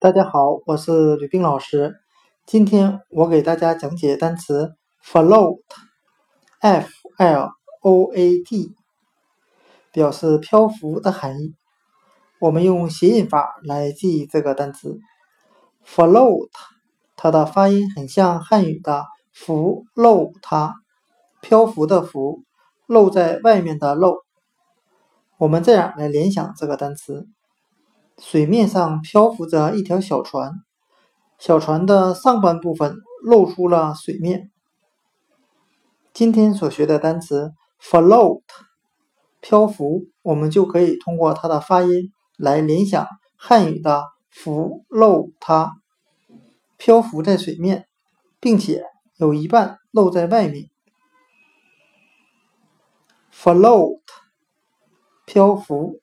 [0.00, 1.96] 大家好，我是吕冰老师。
[2.46, 8.76] 今天我给大家讲解单词 float，f l o a t，
[9.90, 11.56] 表示漂浮的含义。
[12.38, 15.00] 我们用谐音法来记忆这个单词
[15.84, 16.50] float，
[17.16, 19.04] 它的发音很像汉语的
[19.34, 20.76] “浮漏它”，
[21.42, 22.44] 漂浮的浮，
[22.86, 24.18] 漏在外面的漏。
[25.38, 27.26] 我们这样来联想这个单词。
[28.18, 30.52] 水面上漂浮着一条小船，
[31.38, 34.50] 小船的上半部分露出了水面。
[36.12, 38.42] 今天所学的单词 float，
[39.40, 45.76] 漂浮，我们就可以通过它的发音来联想汉语的“浮露它”，
[46.76, 47.86] 漂浮在水面，
[48.40, 48.84] 并且
[49.16, 50.68] 有一半露在外面。
[53.32, 54.00] float，
[55.24, 56.00] 漂浮。